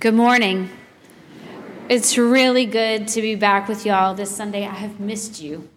[0.00, 0.70] Good morning.
[1.88, 4.64] It's really good to be back with y'all this Sunday.
[4.64, 5.68] I have missed you.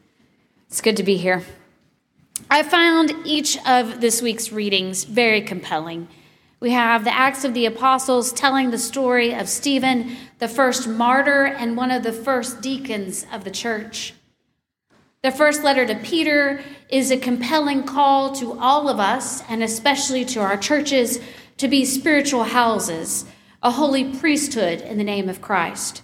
[0.68, 1.44] It's good to be here.
[2.48, 6.08] I found each of this week's readings very compelling.
[6.60, 11.46] We have the Acts of the Apostles telling the story of Stephen, the first martyr
[11.46, 14.14] and one of the first deacons of the church.
[15.24, 20.26] The first letter to Peter is a compelling call to all of us, and especially
[20.26, 21.20] to our churches,
[21.58, 23.26] to be spiritual houses
[23.62, 26.04] a holy priesthood in the name of Christ.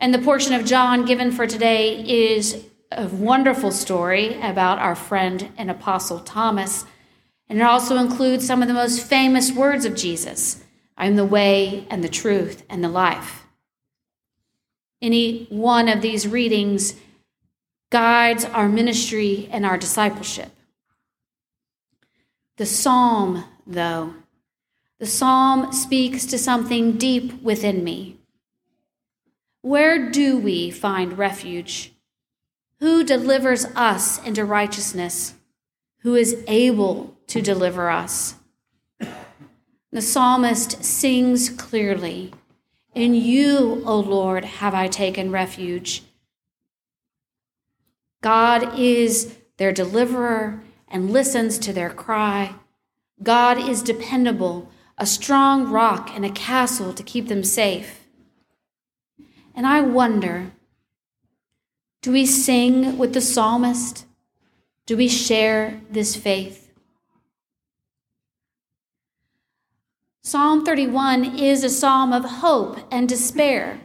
[0.00, 5.52] And the portion of John given for today is a wonderful story about our friend
[5.58, 6.86] and apostle Thomas.
[7.48, 10.64] And it also includes some of the most famous words of Jesus
[10.96, 13.46] I am the way and the truth and the life.
[15.00, 16.94] Any one of these readings
[17.90, 20.50] guides our ministry and our discipleship.
[22.56, 24.14] The psalm, though,
[24.98, 28.18] the psalm speaks to something deep within me.
[29.62, 31.92] Where do we find refuge?
[32.80, 35.34] Who delivers us into righteousness?
[36.00, 38.34] Who is able to deliver us?
[39.90, 42.32] The psalmist sings clearly
[42.94, 46.02] In you, O Lord, have I taken refuge.
[48.20, 52.54] God is their deliverer and listens to their cry.
[53.22, 58.06] God is dependable a strong rock and a castle to keep them safe.
[59.54, 60.52] And I wonder
[62.00, 64.06] do we sing with the psalmist?
[64.86, 66.72] Do we share this faith?
[70.22, 73.80] Psalm 31 is a psalm of hope and despair.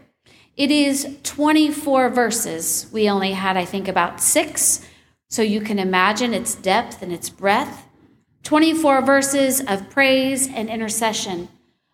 [0.55, 2.87] It is 24 verses.
[2.91, 4.85] We only had, I think, about six,
[5.29, 7.87] so you can imagine its depth and its breadth.
[8.43, 11.47] 24 verses of praise and intercession,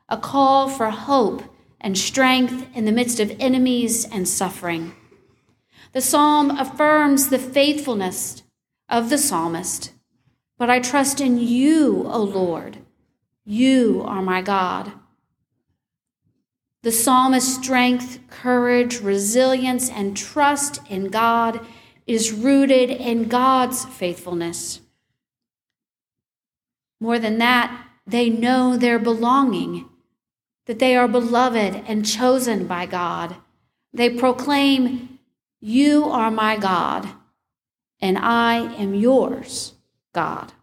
[0.09, 1.44] a call for hope
[1.80, 4.94] and strength in the midst of enemies and suffering.
[5.94, 8.44] The psalm affirms the faithfulness
[8.89, 9.92] of the psalmist.
[10.58, 12.80] But I trust in you, O Lord.
[13.45, 14.92] You are my God.
[16.82, 21.65] The psalmist's strength, courage, resilience, and trust in God
[22.08, 24.82] is rooted in God's faithfulness.
[26.99, 29.87] More than that, they know their belonging,
[30.65, 33.36] that they are beloved and chosen by God.
[33.93, 35.20] They proclaim,
[35.59, 37.09] You are my God,
[38.02, 39.73] and I am yours,
[40.14, 40.54] God.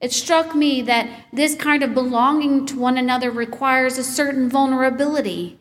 [0.00, 5.58] It struck me that this kind of belonging to one another requires a certain vulnerability.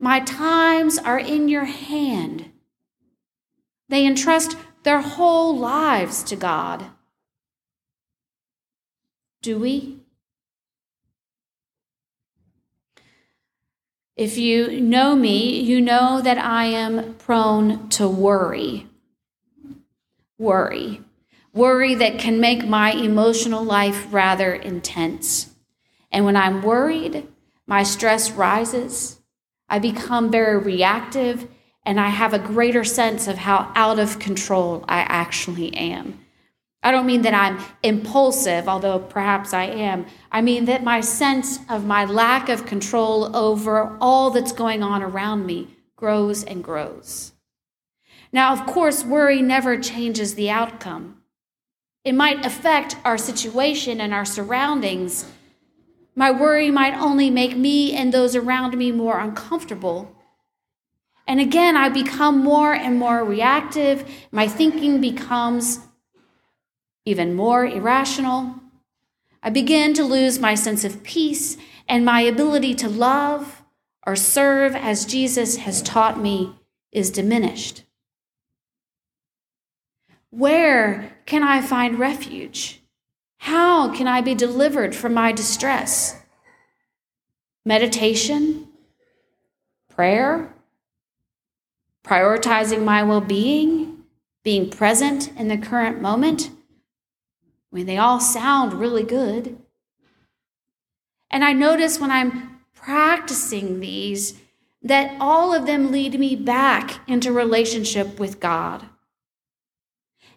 [0.00, 2.50] My times are in your hand.
[3.88, 6.86] They entrust their whole lives to God.
[9.44, 9.98] Do we?
[14.16, 18.86] If you know me, you know that I am prone to worry.
[20.38, 21.02] Worry.
[21.52, 25.54] Worry that can make my emotional life rather intense.
[26.10, 27.28] And when I'm worried,
[27.66, 29.20] my stress rises.
[29.68, 31.48] I become very reactive,
[31.84, 36.23] and I have a greater sense of how out of control I actually am.
[36.84, 40.04] I don't mean that I'm impulsive, although perhaps I am.
[40.30, 45.02] I mean that my sense of my lack of control over all that's going on
[45.02, 47.32] around me grows and grows.
[48.34, 51.22] Now, of course, worry never changes the outcome.
[52.04, 55.24] It might affect our situation and our surroundings.
[56.14, 60.14] My worry might only make me and those around me more uncomfortable.
[61.26, 64.06] And again, I become more and more reactive.
[64.30, 65.80] My thinking becomes
[67.04, 68.54] even more irrational.
[69.42, 71.56] I begin to lose my sense of peace
[71.88, 73.62] and my ability to love
[74.06, 76.54] or serve as Jesus has taught me
[76.92, 77.84] is diminished.
[80.30, 82.80] Where can I find refuge?
[83.38, 86.20] How can I be delivered from my distress?
[87.64, 88.68] Meditation?
[89.90, 90.54] Prayer?
[92.04, 94.04] Prioritizing my well being?
[94.42, 96.50] Being present in the current moment?
[97.74, 99.58] I mean, they all sound really good.
[101.28, 104.40] And I notice when I'm practicing these
[104.80, 108.84] that all of them lead me back into relationship with God.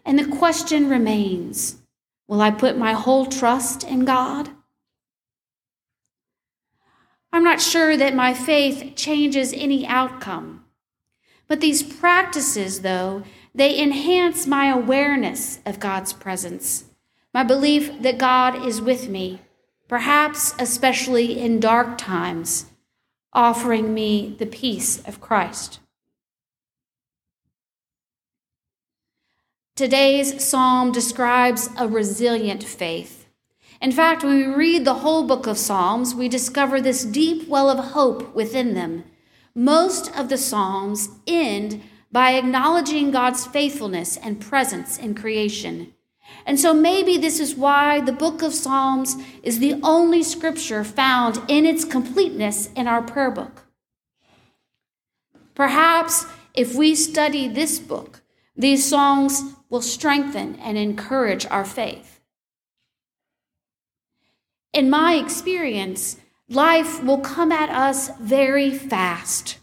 [0.04, 1.76] And the question remains
[2.26, 4.50] will I put my whole trust in God?
[7.32, 10.64] I'm not sure that my faith changes any outcome.
[11.46, 13.22] But these practices, though,
[13.54, 16.87] they enhance my awareness of God's presence
[17.32, 19.40] my belief that God is with me,
[19.88, 22.66] perhaps especially in dark times,
[23.32, 25.80] offering me the peace of Christ.
[29.76, 33.26] Today's psalm describes a resilient faith.
[33.80, 37.70] In fact, when we read the whole book of Psalms, we discover this deep well
[37.70, 39.04] of hope within them.
[39.54, 45.94] Most of the Psalms end by acknowledging God's faithfulness and presence in creation.
[46.46, 51.42] And so maybe this is why the book of Psalms is the only scripture found
[51.48, 53.64] in its completeness in our prayer book.
[55.54, 58.22] Perhaps if we study this book,
[58.56, 62.20] these songs will strengthen and encourage our faith.
[64.72, 66.16] In my experience,
[66.48, 69.58] life will come at us very fast.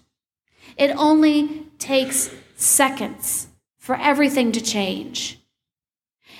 [0.77, 3.47] It only takes seconds
[3.77, 5.39] for everything to change.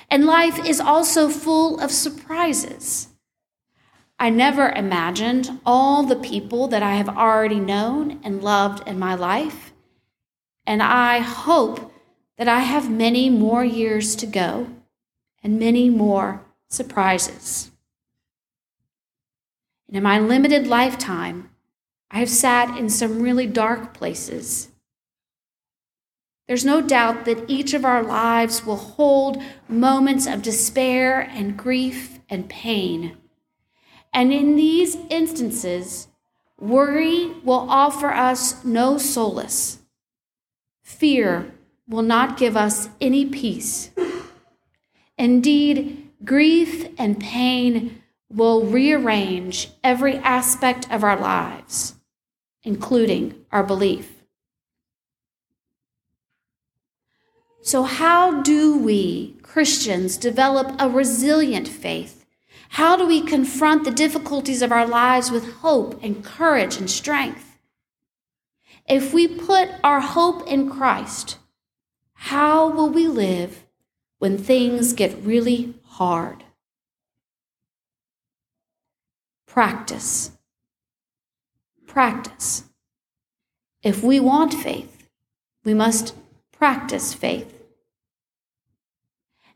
[0.08, 3.08] And life is also full of surprises.
[4.18, 9.14] I never imagined all the people that I have already known and loved in my
[9.14, 9.72] life.
[10.66, 11.92] And I hope
[12.38, 14.68] that I have many more years to go
[15.42, 17.70] and many more surprises.
[19.88, 21.50] And in my limited lifetime,
[22.10, 24.68] I have sat in some really dark places.
[26.46, 32.20] There's no doubt that each of our lives will hold moments of despair and grief
[32.28, 33.16] and pain.
[34.12, 36.08] And in these instances,
[36.58, 39.78] worry will offer us no solace.
[40.82, 41.52] Fear
[41.88, 43.90] will not give us any peace.
[45.18, 51.94] Indeed, grief and pain will rearrange every aspect of our lives,
[52.62, 54.15] including our belief.
[57.66, 62.24] So, how do we, Christians, develop a resilient faith?
[62.68, 67.58] How do we confront the difficulties of our lives with hope and courage and strength?
[68.88, 71.38] If we put our hope in Christ,
[72.12, 73.64] how will we live
[74.20, 76.44] when things get really hard?
[79.48, 80.30] Practice.
[81.88, 82.62] Practice.
[83.82, 85.08] If we want faith,
[85.64, 86.14] we must
[86.52, 87.54] practice faith.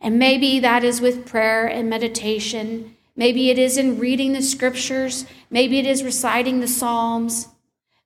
[0.00, 2.96] And maybe that is with prayer and meditation.
[3.16, 5.26] Maybe it is in reading the scriptures.
[5.50, 7.48] Maybe it is reciting the Psalms.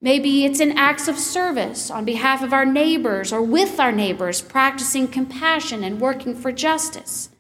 [0.01, 4.43] Maybe it's in acts of service on behalf of our neighbors or with our neighbors,
[4.43, 7.31] practicing compassion and working for justice.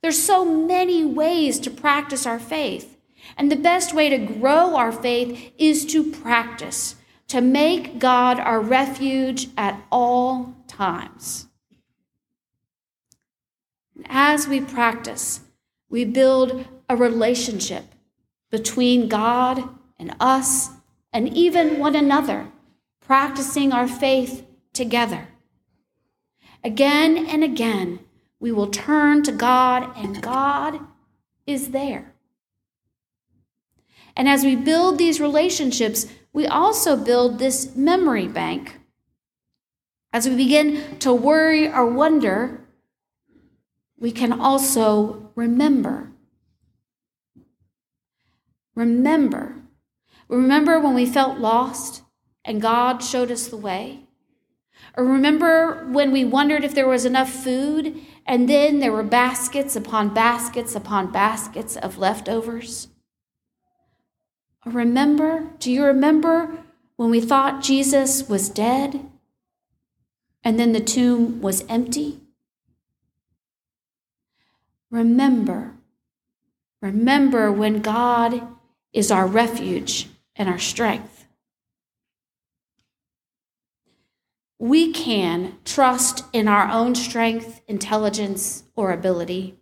[0.00, 2.98] There's so many ways to practice our faith.
[3.36, 6.96] And the best way to grow our faith is to practice,
[7.28, 11.46] to make God our refuge at all times.
[14.08, 15.40] As we practice,
[15.88, 17.84] we build a relationship
[18.50, 19.68] between God
[19.98, 20.70] and us
[21.12, 22.48] and even one another,
[23.00, 25.28] practicing our faith together.
[26.64, 28.00] Again and again,
[28.40, 30.80] we will turn to God, and God
[31.46, 32.12] is there.
[34.16, 38.80] And as we build these relationships, we also build this memory bank.
[40.12, 42.61] As we begin to worry or wonder,
[44.02, 46.12] we can also remember.
[48.74, 49.62] Remember
[50.32, 52.04] Remember when we felt lost
[52.42, 54.06] and God showed us the way?
[54.96, 59.76] Or remember when we wondered if there was enough food and then there were baskets
[59.76, 62.88] upon baskets upon baskets of leftovers?
[64.64, 66.64] Remember, do you remember
[66.96, 69.10] when we thought Jesus was dead
[70.42, 72.21] and then the tomb was empty?
[74.92, 75.72] Remember,
[76.82, 78.46] remember when God
[78.92, 80.06] is our refuge
[80.36, 81.26] and our strength.
[84.58, 89.56] We can trust in our own strength, intelligence, or ability.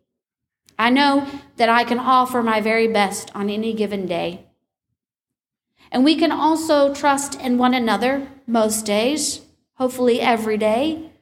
[0.77, 4.47] I know that I can offer my very best on any given day.
[5.93, 9.43] And we can also trust in one another most days,
[9.75, 11.13] hopefully every day,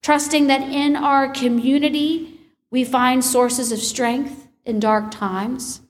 [0.00, 2.37] trusting that in our community
[2.70, 5.80] we find sources of strength in dark times.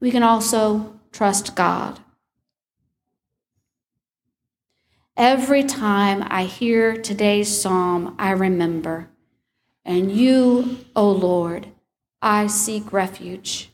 [0.00, 2.00] We can also trust God.
[5.16, 9.08] Every time I hear today's psalm, I remember,
[9.84, 11.68] and you, O Lord,
[12.20, 13.70] I seek refuge.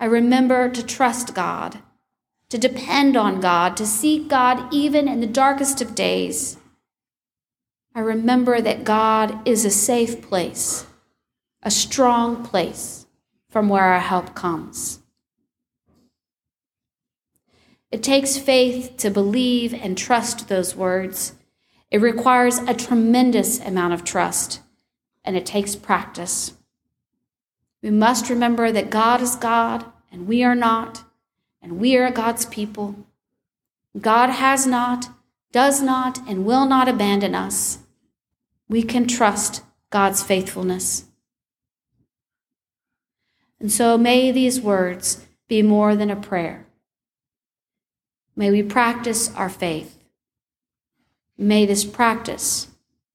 [0.00, 1.78] I remember to trust God,
[2.48, 6.56] to depend on God, to seek God even in the darkest of days.
[7.94, 10.86] I remember that God is a safe place,
[11.62, 13.06] a strong place
[13.48, 15.00] from where our help comes.
[17.90, 21.34] It takes faith to believe and trust those words.
[21.90, 24.60] It requires a tremendous amount of trust,
[25.22, 26.54] and it takes practice.
[27.82, 31.04] We must remember that God is God and we are not,
[31.60, 32.94] and we are God's people.
[33.98, 35.08] God has not,
[35.52, 37.78] does not, and will not abandon us.
[38.72, 41.04] We can trust God's faithfulness.
[43.60, 46.64] And so may these words be more than a prayer.
[48.34, 50.02] May we practice our faith.
[51.36, 52.68] May this practice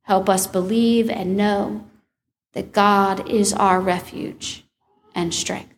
[0.03, 1.87] help us believe and know
[2.53, 4.63] that God is our refuge
[5.15, 5.76] and strength.